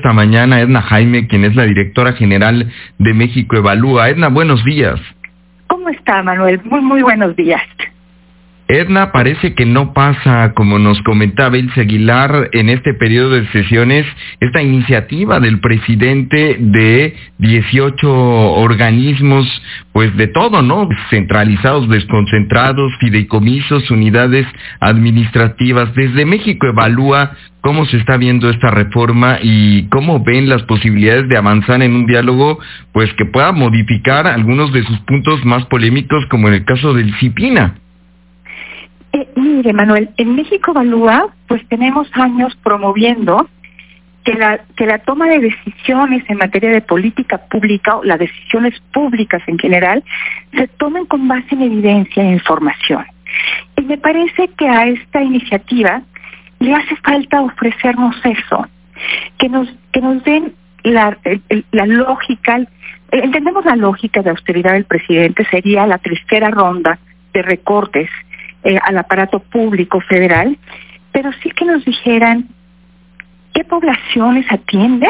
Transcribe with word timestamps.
esta 0.00 0.14
mañana 0.14 0.60
Edna 0.60 0.80
Jaime, 0.80 1.26
quien 1.26 1.44
es 1.44 1.54
la 1.54 1.64
directora 1.64 2.14
general 2.14 2.72
de 2.96 3.12
México 3.12 3.56
Evalúa. 3.56 4.08
Edna, 4.08 4.28
buenos 4.28 4.64
días. 4.64 4.98
¿Cómo 5.66 5.90
está, 5.90 6.22
Manuel? 6.22 6.58
Muy, 6.64 6.80
muy 6.80 7.02
buenos 7.02 7.36
días. 7.36 7.60
Edna, 8.70 9.10
parece 9.10 9.54
que 9.54 9.66
no 9.66 9.92
pasa, 9.92 10.52
como 10.54 10.78
nos 10.78 11.02
comentaba 11.02 11.56
el 11.56 11.72
Aguilar, 11.74 12.50
en 12.52 12.68
este 12.68 12.94
periodo 12.94 13.30
de 13.30 13.48
sesiones, 13.48 14.06
esta 14.38 14.62
iniciativa 14.62 15.40
del 15.40 15.58
presidente 15.58 16.56
de 16.60 17.16
18 17.38 18.08
organismos, 18.08 19.46
pues 19.92 20.16
de 20.16 20.28
todo, 20.28 20.62
¿no? 20.62 20.88
Centralizados, 21.10 21.88
desconcentrados, 21.88 22.92
fideicomisos, 23.00 23.90
unidades 23.90 24.46
administrativas. 24.78 25.92
Desde 25.96 26.24
México 26.24 26.68
evalúa 26.68 27.32
cómo 27.62 27.86
se 27.86 27.96
está 27.96 28.18
viendo 28.18 28.48
esta 28.50 28.70
reforma 28.70 29.38
y 29.42 29.88
cómo 29.88 30.22
ven 30.22 30.48
las 30.48 30.62
posibilidades 30.62 31.28
de 31.28 31.36
avanzar 31.36 31.82
en 31.82 31.92
un 31.92 32.06
diálogo, 32.06 32.60
pues 32.92 33.12
que 33.14 33.24
pueda 33.24 33.50
modificar 33.50 34.28
algunos 34.28 34.72
de 34.72 34.84
sus 34.84 35.00
puntos 35.00 35.44
más 35.44 35.66
polémicos, 35.66 36.24
como 36.26 36.46
en 36.46 36.54
el 36.54 36.64
caso 36.64 36.94
del 36.94 37.12
CIPINA. 37.16 37.74
Eh, 39.12 39.28
mire, 39.34 39.72
Manuel, 39.72 40.10
en 40.16 40.36
México 40.36 40.70
Evalúa, 40.70 41.28
pues 41.48 41.66
tenemos 41.68 42.08
años 42.14 42.56
promoviendo 42.62 43.48
que 44.24 44.34
la, 44.34 44.60
que 44.76 44.86
la 44.86 44.98
toma 44.98 45.28
de 45.28 45.40
decisiones 45.40 46.22
en 46.28 46.38
materia 46.38 46.70
de 46.70 46.80
política 46.82 47.38
pública 47.38 47.96
o 47.96 48.04
las 48.04 48.18
decisiones 48.18 48.78
públicas 48.92 49.42
en 49.46 49.58
general 49.58 50.04
se 50.52 50.68
tomen 50.68 51.06
con 51.06 51.26
base 51.26 51.54
en 51.54 51.62
evidencia 51.62 52.22
e 52.22 52.32
información. 52.32 53.04
Y 53.76 53.82
me 53.82 53.98
parece 53.98 54.48
que 54.48 54.68
a 54.68 54.86
esta 54.86 55.22
iniciativa 55.22 56.02
le 56.58 56.74
hace 56.74 56.94
falta 56.96 57.40
ofrecernos 57.40 58.14
eso, 58.24 58.66
que 59.38 59.48
nos, 59.48 59.68
que 59.92 60.00
nos 60.00 60.22
den 60.24 60.52
la, 60.84 61.16
la 61.72 61.86
lógica, 61.86 62.60
entendemos 63.10 63.64
la 63.64 63.76
lógica 63.76 64.22
de 64.22 64.30
austeridad 64.30 64.74
del 64.74 64.84
presidente, 64.84 65.46
sería 65.50 65.86
la 65.86 65.98
tercera 65.98 66.50
ronda 66.50 66.98
de 67.32 67.42
recortes 67.42 68.10
eh, 68.64 68.78
al 68.82 68.98
aparato 68.98 69.40
público 69.40 70.00
federal, 70.00 70.58
pero 71.12 71.30
sí 71.42 71.50
que 71.50 71.64
nos 71.64 71.84
dijeran 71.84 72.48
qué 73.54 73.64
poblaciones 73.64 74.46
atiende, 74.50 75.08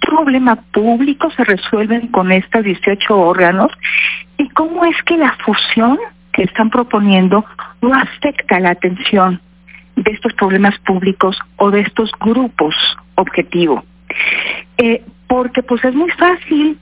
qué 0.00 0.06
problema 0.06 0.56
público 0.56 1.30
se 1.32 1.44
resuelven 1.44 2.08
con 2.08 2.32
estos 2.32 2.64
18 2.64 3.16
órganos 3.16 3.70
y 4.38 4.48
cómo 4.50 4.84
es 4.84 4.96
que 5.04 5.16
la 5.16 5.36
fusión 5.44 5.98
que 6.32 6.42
están 6.42 6.70
proponiendo 6.70 7.44
no 7.80 7.94
afecta 7.94 8.58
la 8.58 8.70
atención 8.70 9.40
de 9.96 10.10
estos 10.12 10.32
problemas 10.34 10.78
públicos 10.80 11.38
o 11.56 11.70
de 11.70 11.80
estos 11.80 12.10
grupos 12.20 12.74
objetivo. 13.14 13.84
Eh, 14.78 15.02
porque 15.26 15.62
pues 15.62 15.84
es 15.84 15.94
muy 15.94 16.10
fácil 16.10 16.78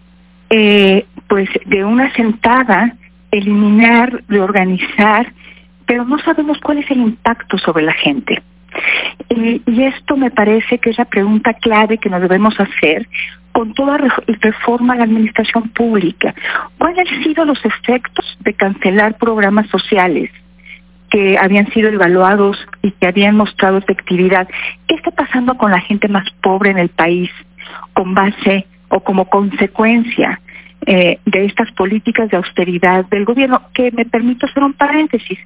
eh, 0.50 1.06
pues 1.28 1.48
de 1.66 1.84
una 1.84 2.12
sentada 2.14 2.97
eliminar, 3.30 4.22
reorganizar 4.28 5.32
pero 5.91 6.05
no 6.05 6.20
sabemos 6.20 6.56
cuál 6.60 6.78
es 6.78 6.88
el 6.92 7.00
impacto 7.00 7.58
sobre 7.58 7.83
la 7.83 7.92
gente. 7.92 8.41
y 9.28 9.83
esto 9.83 10.16
me 10.16 10.30
parece 10.30 10.78
que 10.78 10.91
es 10.91 10.98
la 10.98 11.05
pregunta 11.05 11.52
clave 11.55 11.98
que 11.98 12.08
nos 12.08 12.20
debemos 12.20 12.55
hacer 12.60 13.08
con 13.50 13.74
toda 13.74 13.98
reforma 13.98 14.92
a 14.92 14.98
la 14.98 15.02
administración 15.02 15.69
pública. 15.70 16.32
¿Cuáles 16.78 17.10
han 17.10 17.24
sido 17.24 17.44
los 17.44 17.58
efectos 17.64 18.38
de 18.38 18.55
cancelar 18.55 19.19
programas 19.19 19.66
sociales? 19.69 20.30
que 21.10 21.36
habían 21.36 21.69
sido 21.72 21.88
evaluados 21.88 22.56
y 22.82 22.92
que 22.92 23.08
habían 23.08 23.34
mostrado 23.34 23.78
efectividad. 23.78 24.47
¿Qué 24.86 24.94
está 24.94 25.10
pasando 25.10 25.56
con 25.56 25.72
la 25.72 25.80
gente 25.80 26.06
más 26.06 26.30
pobre 26.41 26.70
en 26.70 26.78
el 26.78 26.88
país 26.88 27.28
con 27.94 28.14
base 28.14 28.64
o 28.91 29.00
como 29.00 29.25
consecuencia 29.25 30.38
eh, 30.86 31.19
de 31.27 31.44
estas 31.44 31.70
políticas 31.72 32.30
de 32.30 32.38
austeridad 32.38 33.04
del 33.04 33.27
gobierno, 33.27 33.60
que 33.75 33.92
me 33.92 34.06
permito 34.06 34.47
hacer 34.47 34.62
un 34.62 34.72
paréntesis. 34.72 35.38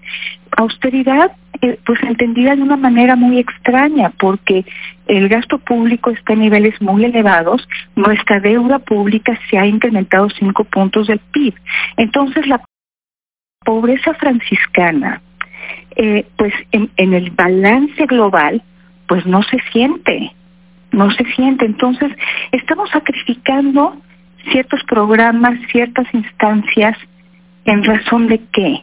Austeridad, 0.56 1.32
eh, 1.62 1.78
pues 1.84 2.02
entendida 2.02 2.54
de 2.54 2.62
una 2.62 2.76
manera 2.76 3.16
muy 3.16 3.38
extraña, 3.38 4.10
porque 4.18 4.64
el 5.06 5.28
gasto 5.28 5.58
público 5.58 6.10
está 6.10 6.34
a 6.34 6.36
niveles 6.36 6.80
muy 6.80 7.04
elevados, 7.04 7.66
nuestra 7.96 8.40
deuda 8.40 8.78
pública 8.78 9.38
se 9.50 9.58
ha 9.58 9.66
incrementado 9.66 10.28
cinco 10.30 10.64
puntos 10.64 11.08
del 11.08 11.18
PIB. 11.18 11.54
Entonces, 11.96 12.46
la 12.46 12.60
pobreza 13.64 14.14
franciscana, 14.14 15.22
eh, 15.96 16.26
pues 16.36 16.52
en, 16.72 16.90
en 16.96 17.14
el 17.14 17.30
balance 17.30 18.06
global, 18.06 18.62
pues 19.08 19.26
no 19.26 19.42
se 19.42 19.58
siente, 19.72 20.32
no 20.92 21.10
se 21.10 21.24
siente. 21.34 21.64
Entonces, 21.64 22.12
estamos 22.52 22.90
sacrificando 22.90 23.96
ciertos 24.50 24.82
programas, 24.84 25.58
ciertas 25.70 26.06
instancias, 26.12 26.96
en 27.64 27.82
razón 27.84 28.26
de 28.26 28.40
qué? 28.52 28.82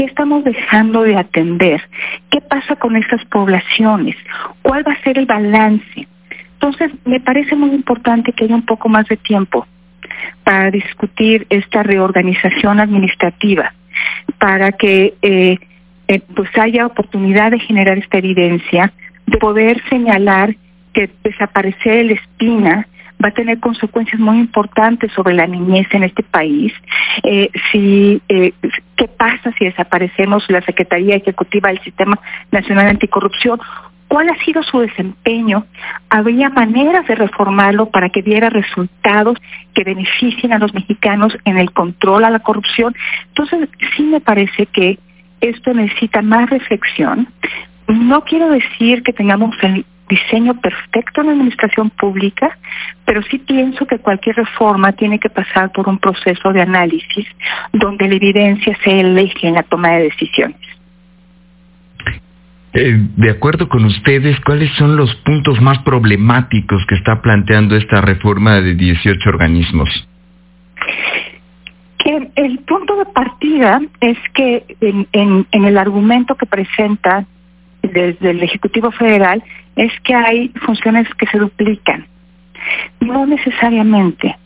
¿Qué 0.00 0.06
estamos 0.06 0.42
dejando 0.44 1.02
de 1.02 1.14
atender? 1.14 1.82
¿Qué 2.30 2.40
pasa 2.40 2.74
con 2.76 2.96
estas 2.96 3.22
poblaciones? 3.26 4.16
¿Cuál 4.62 4.82
va 4.88 4.92
a 4.92 5.02
ser 5.02 5.18
el 5.18 5.26
balance? 5.26 6.08
Entonces, 6.54 6.90
me 7.04 7.20
parece 7.20 7.54
muy 7.54 7.72
importante 7.74 8.32
que 8.32 8.44
haya 8.44 8.54
un 8.54 8.64
poco 8.64 8.88
más 8.88 9.06
de 9.08 9.18
tiempo 9.18 9.66
para 10.42 10.70
discutir 10.70 11.46
esta 11.50 11.82
reorganización 11.82 12.80
administrativa, 12.80 13.74
para 14.38 14.72
que 14.72 15.12
eh, 15.20 15.58
eh, 16.08 16.20
pues 16.34 16.48
haya 16.56 16.86
oportunidad 16.86 17.50
de 17.50 17.58
generar 17.58 17.98
esta 17.98 18.16
evidencia, 18.16 18.94
de 19.26 19.36
poder 19.36 19.82
señalar 19.90 20.56
que 20.94 21.10
desaparecer 21.22 21.98
el 21.98 22.12
espina 22.12 22.88
va 23.22 23.28
a 23.28 23.32
tener 23.32 23.60
consecuencias 23.60 24.18
muy 24.18 24.38
importantes 24.38 25.12
sobre 25.12 25.34
la 25.34 25.46
niñez 25.46 25.88
en 25.90 26.04
este 26.04 26.22
país. 26.22 26.72
Eh, 27.22 27.50
si 27.70 28.22
pasa 29.20 29.52
si 29.58 29.66
desaparecemos 29.66 30.46
la 30.48 30.62
Secretaría 30.62 31.16
Ejecutiva 31.16 31.68
del 31.68 31.82
Sistema 31.82 32.18
Nacional 32.50 32.86
Anticorrupción 32.86 33.60
cuál 34.08 34.30
ha 34.30 34.44
sido 34.44 34.62
su 34.62 34.80
desempeño, 34.80 35.66
habría 36.08 36.48
maneras 36.48 37.06
de 37.06 37.14
reformarlo 37.14 37.90
para 37.90 38.08
que 38.08 38.22
diera 38.22 38.48
resultados 38.48 39.36
que 39.74 39.84
beneficien 39.84 40.54
a 40.54 40.58
los 40.58 40.72
mexicanos 40.74 41.36
en 41.44 41.58
el 41.58 41.70
control 41.70 42.24
a 42.24 42.30
la 42.30 42.40
corrupción. 42.40 42.92
Entonces, 43.28 43.68
sí 43.94 44.02
me 44.02 44.20
parece 44.20 44.66
que 44.66 44.98
esto 45.40 45.74
necesita 45.74 46.22
más 46.22 46.48
reflexión. 46.48 47.28
No 47.86 48.24
quiero 48.24 48.48
decir 48.48 49.02
que 49.04 49.12
tengamos 49.12 49.54
el 49.62 49.84
diseño 50.10 50.60
perfecto 50.60 51.20
en 51.20 51.28
la 51.28 51.32
administración 51.32 51.88
pública, 51.90 52.58
pero 53.06 53.22
sí 53.22 53.38
pienso 53.38 53.86
que 53.86 53.98
cualquier 53.98 54.36
reforma 54.36 54.92
tiene 54.92 55.18
que 55.18 55.30
pasar 55.30 55.70
por 55.72 55.88
un 55.88 55.98
proceso 55.98 56.52
de 56.52 56.60
análisis 56.60 57.26
donde 57.72 58.08
la 58.08 58.16
evidencia 58.16 58.76
se 58.84 59.00
elige 59.00 59.48
en 59.48 59.54
la 59.54 59.62
toma 59.62 59.92
de 59.92 60.02
decisiones. 60.04 60.60
Eh, 62.72 62.96
de 63.16 63.30
acuerdo 63.30 63.68
con 63.68 63.84
ustedes, 63.84 64.38
¿cuáles 64.40 64.70
son 64.74 64.96
los 64.96 65.14
puntos 65.16 65.60
más 65.60 65.78
problemáticos 65.80 66.84
que 66.86 66.96
está 66.96 67.20
planteando 67.20 67.76
esta 67.76 68.00
reforma 68.00 68.60
de 68.60 68.74
18 68.74 69.28
organismos? 69.28 69.88
Que 71.98 72.30
el 72.36 72.58
punto 72.60 72.96
de 72.96 73.06
partida 73.06 73.80
es 74.00 74.18
que 74.34 74.64
en 74.80 75.64
el 75.64 75.78
argumento 75.78 76.34
que 76.34 76.46
presenta 76.46 77.26
desde 77.82 78.30
el 78.30 78.42
Ejecutivo 78.42 78.90
Federal 78.90 79.42
es 79.76 79.92
que 80.00 80.14
hay 80.14 80.48
funciones 80.64 81.08
que 81.14 81.26
se 81.26 81.38
duplican. 81.38 82.06
No 83.00 83.26
necesariamente. 83.26 84.36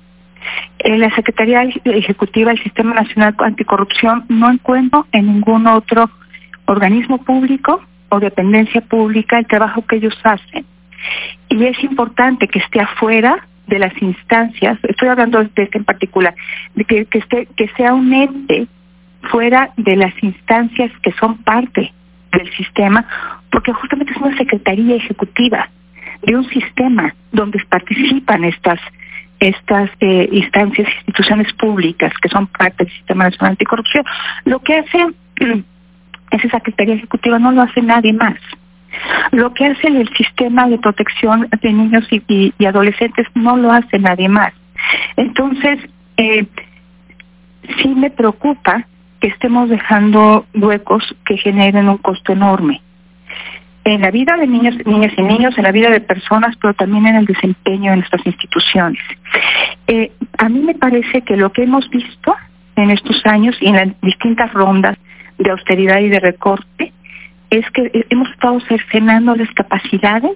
En 0.79 1.01
la 1.01 1.15
Secretaría 1.15 1.63
Ejecutiva 1.85 2.51
del 2.51 2.63
Sistema 2.63 2.95
Nacional 2.95 3.35
Anticorrupción 3.39 4.25
no 4.29 4.51
encuentro 4.51 5.07
en 5.13 5.27
ningún 5.27 5.67
otro 5.67 6.11
organismo 6.67 7.19
público 7.19 7.83
o 8.11 8.21
dependencia 8.21 8.81
pública 8.83 9.39
el 9.39 9.47
trabajo 9.47 9.85
que 9.87 9.97
ellos 9.97 10.19
hacen. 10.23 10.65
Y 11.49 11.65
es 11.65 11.83
importante 11.83 12.49
que 12.49 12.59
esté 12.59 12.81
afuera 12.81 13.47
de 13.67 13.79
las 13.79 14.01
instancias, 14.03 14.79
estoy 14.83 15.09
hablando 15.09 15.39
de 15.39 15.47
este 15.47 15.79
en 15.79 15.85
particular, 15.85 16.35
de 16.75 16.85
que, 16.85 17.07
que, 17.07 17.19
esté, 17.19 17.49
que 17.57 17.69
sea 17.77 17.95
un 17.95 18.13
ente 18.13 18.67
fuera 19.31 19.71
de 19.77 19.97
las 19.97 20.13
instancias 20.23 20.91
que 21.03 21.13
son 21.13 21.39
parte 21.39 21.93
del 22.33 22.51
sistema, 22.55 23.07
porque 23.55 23.73
justamente 23.73 24.13
es 24.13 24.19
una 24.19 24.37
secretaría 24.37 24.97
ejecutiva 24.97 25.71
de 26.23 26.37
un 26.37 26.45
sistema 26.49 27.15
donde 27.31 27.63
participan 27.69 28.43
estas 28.43 28.81
estas 29.39 29.91
eh, 30.01 30.29
instancias, 30.33 30.89
instituciones 30.99 31.53
públicas 31.53 32.13
que 32.21 32.29
son 32.31 32.49
parte 32.49 32.85
del 32.85 32.93
Sistema 32.93 33.25
Nacional 33.25 33.53
Anticorrupción. 33.53 34.05
Lo 34.45 34.59
que 34.59 34.79
hace 34.79 35.07
esa 36.31 36.49
Secretaría 36.49 36.95
Ejecutiva 36.95 37.39
no 37.39 37.53
lo 37.53 37.63
hace 37.63 37.81
nadie 37.81 38.13
más. 38.13 38.39
Lo 39.31 39.55
que 39.55 39.67
hace 39.67 39.87
el 39.87 40.09
sistema 40.17 40.69
de 40.69 40.79
protección 40.79 41.49
de 41.63 41.73
niños 41.73 42.07
y, 42.11 42.53
adolescentes 42.65 43.27
no 43.35 43.57
lo 43.57 43.71
hace 43.71 43.99
nadie 44.01 44.29
más. 44.29 44.53
Entonces, 45.17 45.79
eh, 46.17 46.47
sí 47.83 47.89
me 47.89 48.11
preocupa 48.11 48.87
que 49.21 49.29
estemos 49.29 49.69
dejando 49.69 50.47
huecos 50.55 51.05
que 51.25 51.37
generen 51.37 51.89
un 51.89 51.99
costo 51.99 52.33
enorme. 52.33 52.84
En 53.85 54.01
la 54.01 54.11
vida 54.11 54.37
de 54.37 54.47
niños, 54.47 54.75
niñas 54.87 55.13
y 55.17 55.23
niños, 55.23 55.57
en 55.59 55.65
la 55.65 55.73
vida 55.73 55.91
de 55.91 56.01
personas, 56.01 56.57
pero 56.61 56.75
también 56.75 57.07
en 57.07 57.17
el 57.17 57.27
desempeño 57.27 57.91
de 57.91 57.99
nuestras 57.99 58.25
instituciones. 58.27 59.03
Eh, 59.87 60.11
a 60.39 60.49
mí 60.49 60.61
me 60.61 60.75
parece 60.75 61.23
que 61.23 61.37
lo 61.37 61.53
que 61.53 61.65
hemos 61.65 61.89
visto 61.91 62.35
en 62.77 62.91
estos 62.91 63.25
años 63.27 63.57
y 63.61 63.69
en 63.69 63.77
las 63.77 64.01
distintas 64.01 64.53
rondas 64.53 64.97
de 65.39 65.51
austeridad 65.51 66.01
y 66.01 66.09
de 66.09 66.21
recorte 66.21 66.93
es 67.51 67.69
que 67.71 68.07
hemos 68.11 68.29
estado 68.31 68.59
cercenando 68.61 69.35
las 69.37 69.51
capacidades 69.51 70.35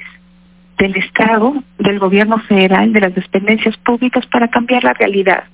del 0.78 0.96
Estado, 0.96 1.54
del 1.78 1.98
gobierno 1.98 2.38
federal, 2.40 2.92
de 2.92 3.00
las 3.00 3.14
dependencias 3.14 3.76
públicas 3.78 4.24
para 4.26 4.48
cambiar 4.48 4.84
la 4.84 4.92
realidad. 4.92 5.44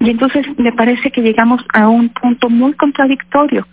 Y 0.00 0.10
entonces 0.10 0.46
me 0.58 0.72
parece 0.72 1.10
que 1.10 1.22
llegamos 1.22 1.62
a 1.72 1.88
un 1.88 2.08
punto 2.08 2.48
muy 2.48 2.72
contradictorio, 2.74 3.66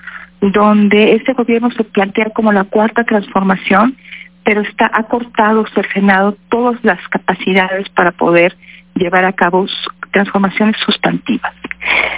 donde 0.51 1.13
este 1.13 1.33
gobierno 1.33 1.71
se 1.71 1.83
plantea 1.83 2.29
como 2.31 2.51
la 2.51 2.65
cuarta 2.65 3.03
transformación, 3.03 3.95
pero 4.43 4.61
está 4.61 4.89
acortado, 4.93 5.65
cercenado 5.73 6.35
todas 6.49 6.83
las 6.83 6.99
capacidades 7.07 7.87
para 7.89 8.11
poder 8.11 8.55
llevar 8.95 9.23
a 9.23 9.33
cabo 9.33 9.65
transformaciones 10.11 10.75
sustantivas. 10.85 11.53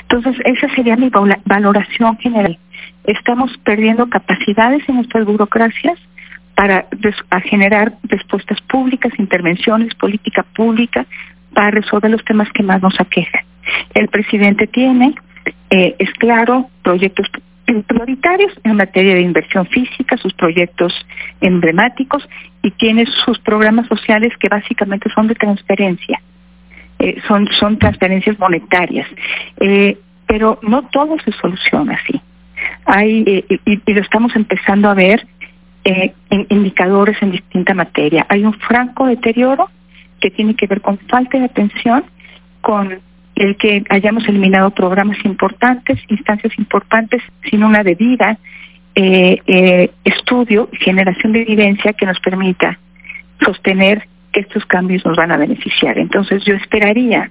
Entonces, 0.01 0.35
esa 0.43 0.73
sería 0.75 0.95
mi 0.95 1.11
valoración 1.45 2.17
general. 2.17 2.57
Estamos 3.03 3.55
perdiendo 3.63 4.09
capacidades 4.09 4.87
en 4.89 4.95
nuestras 4.95 5.25
burocracias 5.25 5.99
para 6.55 6.87
generar 7.43 7.93
respuestas 8.03 8.59
públicas, 8.61 9.13
intervenciones, 9.19 9.93
política 9.95 10.43
pública, 10.55 11.05
para 11.53 11.71
resolver 11.71 12.09
los 12.09 12.23
temas 12.25 12.51
que 12.53 12.63
más 12.63 12.81
nos 12.81 12.99
aquejan. 12.99 13.43
El 13.93 14.07
presidente 14.07 14.67
tiene, 14.67 15.13
eh, 15.69 15.95
es 15.99 16.11
claro, 16.13 16.69
proyectos 16.81 17.27
prioritarios 17.65 18.53
en 18.63 18.75
materia 18.75 19.15
de 19.15 19.21
inversión 19.21 19.65
física, 19.67 20.17
sus 20.17 20.33
proyectos 20.33 20.93
emblemáticos 21.41 22.27
y 22.61 22.71
tiene 22.71 23.05
sus 23.25 23.39
programas 23.39 23.87
sociales 23.87 24.33
que 24.39 24.49
básicamente 24.49 25.09
son 25.09 25.27
de 25.27 25.35
transferencia, 25.35 26.21
eh, 26.99 27.21
son, 27.27 27.47
son 27.59 27.77
transferencias 27.79 28.37
monetarias, 28.39 29.07
eh, 29.59 29.97
pero 30.27 30.59
no 30.61 30.83
todo 30.89 31.17
se 31.19 31.31
soluciona 31.33 31.95
así. 31.95 32.21
Hay, 32.85 33.23
eh, 33.27 33.59
y, 33.65 33.93
lo 33.93 34.01
estamos 34.01 34.35
empezando 34.35 34.89
a 34.89 34.93
ver 34.93 35.25
en 35.83 36.47
indicadores 36.49 37.15
en 37.21 37.31
distinta 37.31 37.75
materia. 37.75 38.25
Hay 38.29 38.43
un 38.43 38.53
franco 38.53 39.05
deterioro 39.05 39.69
que 40.19 40.31
tiene 40.31 40.55
que 40.55 40.65
ver 40.65 40.81
con 40.81 40.97
falta 40.97 41.37
de 41.37 41.45
atención, 41.45 42.03
con 42.61 42.99
el 43.35 43.57
que 43.57 43.83
hayamos 43.89 44.27
eliminado 44.27 44.71
programas 44.71 45.17
importantes, 45.25 45.99
instancias 46.07 46.57
importantes, 46.57 47.21
sin 47.49 47.63
una 47.63 47.83
debida 47.83 48.37
eh, 48.95 49.39
eh, 49.45 49.91
estudio 50.05 50.69
y 50.71 50.77
generación 50.77 51.33
de 51.33 51.41
evidencia 51.41 51.93
que 51.93 52.05
nos 52.05 52.19
permita 52.21 52.79
sostener 53.43 54.07
que 54.31 54.39
estos 54.41 54.65
cambios 54.65 55.05
nos 55.05 55.17
van 55.17 55.31
a 55.31 55.37
beneficiar. 55.37 55.97
Entonces 55.97 56.45
yo 56.45 56.53
esperaría 56.55 57.29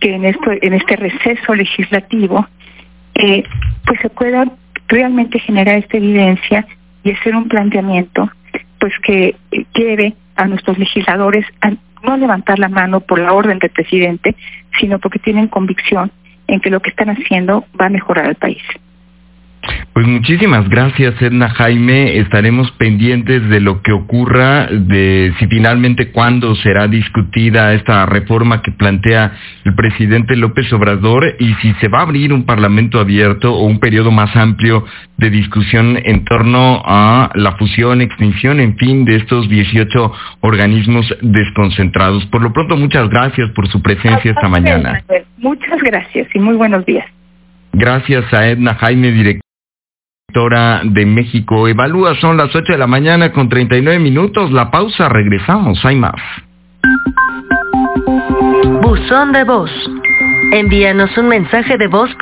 que 0.00 0.14
en 0.14 0.26
esto, 0.26 0.50
en 0.50 0.74
este 0.74 0.96
receso 0.96 1.54
legislativo, 1.54 2.46
eh, 3.14 3.42
pues 3.86 4.00
se 4.00 4.10
pueda 4.10 4.50
realmente 4.88 5.38
generar 5.38 5.78
esta 5.78 5.96
evidencia 5.96 6.66
y 7.04 7.12
hacer 7.12 7.34
un 7.34 7.48
planteamiento, 7.48 8.30
pues 8.78 8.92
que 9.02 9.36
lleve 9.74 10.14
a 10.36 10.46
nuestros 10.46 10.78
legisladores 10.78 11.46
a 11.60 11.72
no 12.02 12.16
levantar 12.16 12.58
la 12.58 12.68
mano 12.68 13.00
por 13.00 13.18
la 13.18 13.32
orden 13.32 13.58
del 13.58 13.70
presidente, 13.70 14.34
sino 14.78 14.98
porque 14.98 15.18
tienen 15.18 15.48
convicción 15.48 16.10
en 16.46 16.60
que 16.60 16.70
lo 16.70 16.80
que 16.80 16.90
están 16.90 17.10
haciendo 17.10 17.64
va 17.80 17.86
a 17.86 17.90
mejorar 17.90 18.26
al 18.26 18.34
país. 18.34 18.62
Pues 19.92 20.06
muchísimas 20.06 20.68
gracias, 20.68 21.20
Edna 21.20 21.50
Jaime. 21.50 22.16
Estaremos 22.18 22.70
pendientes 22.72 23.48
de 23.48 23.60
lo 23.60 23.82
que 23.82 23.92
ocurra, 23.92 24.66
de 24.66 25.32
si 25.38 25.46
finalmente 25.46 26.10
cuándo 26.10 26.54
será 26.56 26.88
discutida 26.88 27.74
esta 27.74 28.06
reforma 28.06 28.62
que 28.62 28.72
plantea 28.72 29.32
el 29.64 29.74
presidente 29.74 30.34
López 30.34 30.72
Obrador 30.72 31.36
y 31.38 31.52
si 31.54 31.74
se 31.74 31.88
va 31.88 31.98
a 31.98 32.02
abrir 32.02 32.32
un 32.32 32.44
parlamento 32.44 32.98
abierto 32.98 33.54
o 33.54 33.66
un 33.66 33.78
periodo 33.80 34.10
más 34.10 34.34
amplio 34.34 34.84
de 35.18 35.30
discusión 35.30 35.98
en 36.02 36.24
torno 36.24 36.82
a 36.84 37.30
la 37.34 37.52
fusión, 37.52 38.00
extinción, 38.00 38.60
en 38.60 38.76
fin, 38.78 39.04
de 39.04 39.16
estos 39.16 39.48
18 39.48 40.12
organismos 40.40 41.14
desconcentrados. 41.20 42.24
Por 42.26 42.42
lo 42.42 42.52
pronto, 42.52 42.76
muchas 42.76 43.08
gracias 43.10 43.50
por 43.50 43.68
su 43.68 43.82
presencia 43.82 44.32
esta 44.32 44.48
mañana. 44.48 45.04
Muchas 45.36 45.82
gracias 45.82 46.28
y 46.34 46.38
muy 46.38 46.56
buenos 46.56 46.84
días. 46.86 47.06
Gracias 47.72 48.32
a 48.32 48.48
Edna 48.48 48.74
Jaime, 48.74 49.12
directora 50.32 50.80
de 50.84 51.04
México. 51.04 51.68
Evalúa, 51.68 52.14
son 52.16 52.36
las 52.36 52.54
8 52.54 52.72
de 52.72 52.78
la 52.78 52.86
mañana 52.86 53.32
con 53.32 53.48
39 53.48 53.98
minutos. 53.98 54.50
La 54.50 54.70
pausa, 54.70 55.08
regresamos, 55.08 55.84
hay 55.84 55.96
más. 55.96 56.20
Buzón 58.80 59.32
de 59.32 59.44
voz. 59.44 59.70
Envíanos 60.52 61.16
un 61.18 61.28
mensaje 61.28 61.76
de 61.76 61.86
voz 61.86 62.14
por 62.16 62.20